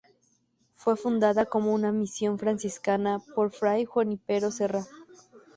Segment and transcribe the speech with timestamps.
[0.73, 4.83] Fue fundada como una misión franciscana por Fray Junípero Serra.